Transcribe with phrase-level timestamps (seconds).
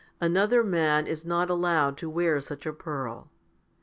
[0.19, 3.29] Another man is not allowed to wear such a pearl.